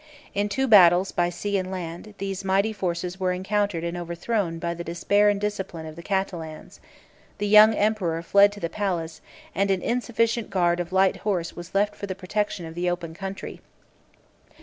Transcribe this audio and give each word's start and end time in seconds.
In 0.33 0.49
two 0.49 0.67
battles 0.67 1.11
by 1.11 1.29
sea 1.29 1.59
and 1.59 1.69
land, 1.69 2.15
these 2.17 2.43
mighty 2.43 2.73
forces 2.73 3.19
were 3.19 3.31
encountered 3.31 3.83
and 3.83 3.95
overthrown 3.95 4.57
by 4.57 4.73
the 4.73 4.83
despair 4.83 5.29
and 5.29 5.39
discipline 5.39 5.85
of 5.85 5.95
the 5.95 6.01
Catalans: 6.01 6.79
the 7.37 7.45
young 7.47 7.75
emperor 7.75 8.23
fled 8.23 8.51
to 8.53 8.59
the 8.59 8.67
palace; 8.67 9.21
and 9.53 9.69
an 9.69 9.83
insufficient 9.83 10.49
guard 10.49 10.79
of 10.79 10.91
light 10.91 11.17
horse 11.17 11.55
was 11.55 11.75
left 11.75 11.95
for 11.95 12.07
the 12.07 12.15
protection 12.15 12.65
of 12.65 12.73
the 12.73 12.89
open 12.89 13.13
country. 13.13 13.61